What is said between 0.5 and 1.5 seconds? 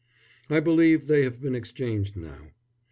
believe they have